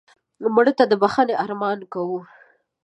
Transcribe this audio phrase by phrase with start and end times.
[0.55, 2.19] مړه ته د بښنې ارمان کوو